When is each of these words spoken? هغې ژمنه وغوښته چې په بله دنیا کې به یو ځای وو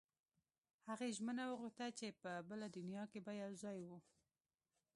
هغې 0.89 1.09
ژمنه 1.17 1.43
وغوښته 1.47 1.87
چې 1.97 2.07
په 2.21 2.31
بله 2.49 2.67
دنیا 2.77 3.03
کې 3.11 3.19
به 3.25 3.31
یو 3.41 3.51
ځای 3.63 3.79
وو 3.83 3.97